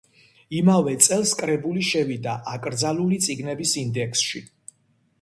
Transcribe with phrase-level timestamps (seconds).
[0.59, 4.47] იმავე წელს კრებული შევიდა აკრძალული წიგნების ინდექსში.